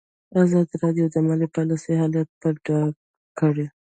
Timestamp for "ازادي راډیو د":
0.43-1.15